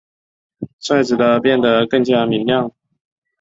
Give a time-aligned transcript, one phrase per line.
[0.89, 2.71] 率直地变得更加明亮！